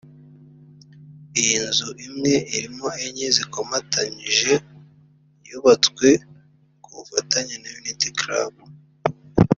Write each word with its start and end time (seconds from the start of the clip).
Iyi 1.39 1.57
nzu 1.67 1.89
imwe 2.07 2.33
irimo 2.55 2.87
enye 3.05 3.27
zikomatanyije 3.37 4.53
yubatswe 5.49 6.09
ku 6.83 6.89
bufatanye 6.97 7.55
na 7.61 7.69
Unity 7.79 8.09
Club 8.19 8.53